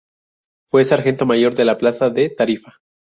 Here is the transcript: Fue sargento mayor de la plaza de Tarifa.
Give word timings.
Fue 0.71 0.83
sargento 0.83 1.27
mayor 1.27 1.53
de 1.53 1.63
la 1.63 1.77
plaza 1.77 2.09
de 2.09 2.31
Tarifa. 2.31 2.77